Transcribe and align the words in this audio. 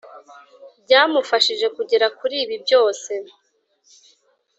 ryamufashije 0.83 1.67
kugera 1.75 2.05
kuri 2.17 2.35
ibi 2.43 2.55
byose 2.63 3.11